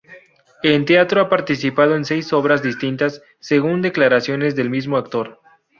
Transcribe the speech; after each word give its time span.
En 0.63 0.85
teatro 0.85 1.21
ha 1.21 1.29
participado 1.29 1.95
en 1.95 2.05
seis 2.05 2.33
obras 2.33 2.63
distintas, 2.63 3.21
según 3.39 3.83
declaraciones 3.83 4.55
del 4.55 4.71
mismo 4.71 4.97
actor. 4.97 5.39